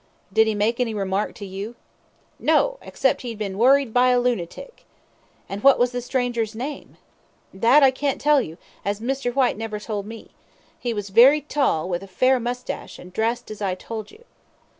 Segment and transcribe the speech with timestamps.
[0.33, 1.75] "Did he make any remark to you?"
[2.39, 4.83] "No; except he'd been worried by a loonatic."
[5.47, 6.97] "And what was the stranger's name?"
[7.53, 9.31] "That I can't tell you, as Mr.
[9.31, 10.31] Whyte never told me.
[10.79, 14.23] He was very tall, with a fair moustache, an' dressed as I told you."